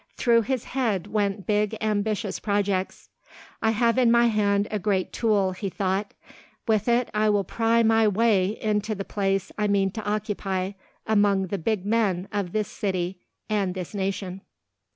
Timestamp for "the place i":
8.95-9.67